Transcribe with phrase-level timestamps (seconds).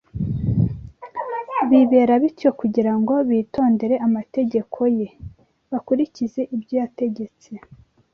[1.69, 5.07] bibera bityo kugira ngo bitondere amategeko ye,
[5.71, 7.51] bakurikize ibyo yategetse